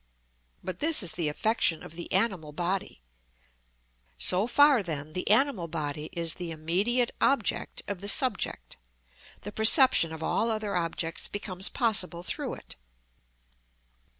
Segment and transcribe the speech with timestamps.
[0.63, 3.03] But this is the affection of the animal body.
[4.17, 8.77] So far, then, the animal body is the immediate object of the subject;
[9.41, 12.77] the perception of all other objects becomes possible through it.